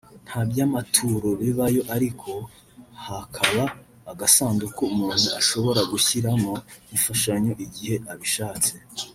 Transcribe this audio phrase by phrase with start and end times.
[0.25, 2.31] nta by’amaturo bibayo ariko
[3.05, 3.63] hakaba
[4.11, 6.53] agasanduku umuntu ashobora gushyiramo
[6.93, 8.71] imfashanyo igihe abishatse